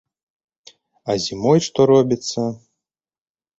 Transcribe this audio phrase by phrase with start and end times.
[1.09, 2.49] А зімой што робіцца!